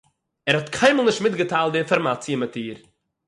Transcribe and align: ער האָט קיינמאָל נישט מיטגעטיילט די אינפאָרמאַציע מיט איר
ער 0.47 0.55
האָט 0.57 0.69
קיינמאָל 0.77 1.05
נישט 1.07 1.21
מיטגעטיילט 1.25 1.73
די 1.73 1.79
אינפאָרמאַציע 1.81 2.35
מיט 2.41 2.53
איר 2.59 2.77